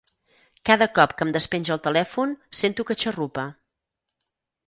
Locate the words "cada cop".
0.69-1.11